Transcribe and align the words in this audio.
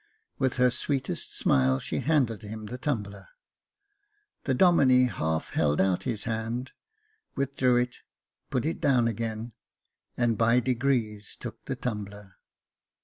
With 0.39 0.57
her 0.57 0.71
sweetest 0.71 1.31
smile, 1.37 1.77
she 1.77 1.99
handed 1.99 2.41
him 2.41 2.65
the 2.65 2.79
tumbler; 2.79 3.27
the 4.45 4.55
Domine 4.55 5.09
half 5.09 5.51
held 5.51 5.79
out 5.79 6.05
his 6.05 6.23
hand, 6.23 6.71
withdrew 7.35 7.77
it, 7.77 7.97
put 8.49 8.65
it 8.65 8.81
down 8.81 9.07
again, 9.07 9.51
and 10.17 10.39
by 10.39 10.59
degrees 10.59 11.37
took 11.39 11.63
the 11.65 11.75
tumbler. 11.75 12.33